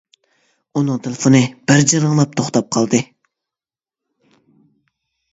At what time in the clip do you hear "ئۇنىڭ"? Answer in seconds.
0.79-1.01